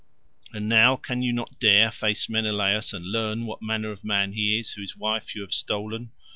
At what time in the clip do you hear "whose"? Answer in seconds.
4.71-4.97